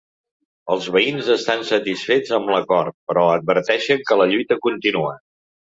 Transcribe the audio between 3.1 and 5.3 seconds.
però adverteixen que la lluita continua.